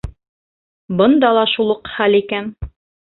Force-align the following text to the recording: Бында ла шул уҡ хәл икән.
Бында 1.01 1.31
ла 1.39 1.43
шул 1.53 1.75
уҡ 1.75 1.93
хәл 1.99 2.17
икән. 2.21 2.51